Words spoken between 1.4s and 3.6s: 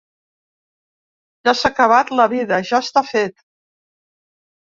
Ja s’ha acabat la vida, ja està fet.